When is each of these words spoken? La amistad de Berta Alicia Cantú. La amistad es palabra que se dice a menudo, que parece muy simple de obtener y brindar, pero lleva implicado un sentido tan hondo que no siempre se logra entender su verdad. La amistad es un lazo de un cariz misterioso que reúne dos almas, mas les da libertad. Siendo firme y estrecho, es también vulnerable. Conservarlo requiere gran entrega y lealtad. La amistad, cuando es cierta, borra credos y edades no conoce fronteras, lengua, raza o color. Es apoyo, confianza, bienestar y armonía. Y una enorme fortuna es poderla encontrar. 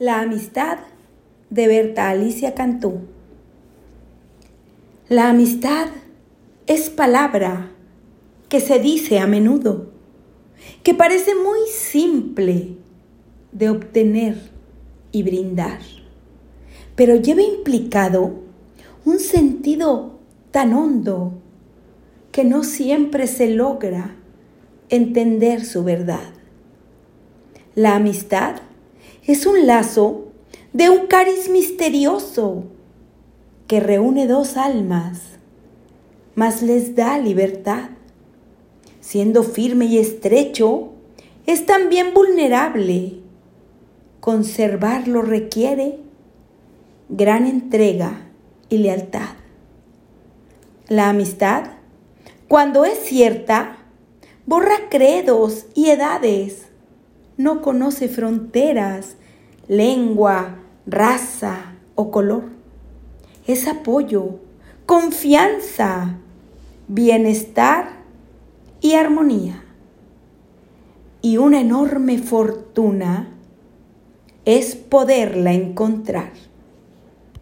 La 0.00 0.22
amistad 0.22 0.78
de 1.50 1.68
Berta 1.68 2.10
Alicia 2.10 2.52
Cantú. 2.54 3.02
La 5.08 5.30
amistad 5.30 5.86
es 6.66 6.90
palabra 6.90 7.70
que 8.48 8.58
se 8.58 8.80
dice 8.80 9.20
a 9.20 9.28
menudo, 9.28 9.92
que 10.82 10.94
parece 10.94 11.36
muy 11.36 11.60
simple 11.72 12.70
de 13.52 13.70
obtener 13.70 14.36
y 15.12 15.22
brindar, 15.22 15.78
pero 16.96 17.14
lleva 17.14 17.42
implicado 17.42 18.40
un 19.04 19.20
sentido 19.20 20.18
tan 20.50 20.74
hondo 20.74 21.34
que 22.32 22.42
no 22.42 22.64
siempre 22.64 23.28
se 23.28 23.48
logra 23.48 24.16
entender 24.88 25.64
su 25.64 25.84
verdad. 25.84 26.32
La 27.76 27.94
amistad 27.94 28.56
es 29.26 29.46
un 29.46 29.66
lazo 29.66 30.26
de 30.74 30.90
un 30.90 31.06
cariz 31.06 31.48
misterioso 31.48 32.64
que 33.66 33.80
reúne 33.80 34.26
dos 34.26 34.58
almas, 34.58 35.22
mas 36.34 36.60
les 36.60 36.94
da 36.94 37.18
libertad. 37.18 37.90
Siendo 39.00 39.42
firme 39.42 39.86
y 39.86 39.98
estrecho, 39.98 40.90
es 41.46 41.64
también 41.64 42.12
vulnerable. 42.12 43.20
Conservarlo 44.20 45.22
requiere 45.22 45.98
gran 47.08 47.46
entrega 47.46 48.28
y 48.68 48.78
lealtad. 48.78 49.36
La 50.88 51.08
amistad, 51.08 51.64
cuando 52.48 52.84
es 52.84 52.98
cierta, 52.98 53.78
borra 54.46 54.88
credos 54.90 55.66
y 55.74 55.88
edades 55.88 56.66
no 57.36 57.62
conoce 57.62 58.08
fronteras, 58.08 59.16
lengua, 59.68 60.56
raza 60.86 61.74
o 61.94 62.10
color. 62.10 62.44
Es 63.46 63.66
apoyo, 63.68 64.40
confianza, 64.86 66.18
bienestar 66.88 67.88
y 68.80 68.94
armonía. 68.94 69.62
Y 71.22 71.38
una 71.38 71.60
enorme 71.60 72.18
fortuna 72.18 73.28
es 74.44 74.76
poderla 74.76 75.52
encontrar. 75.52 76.32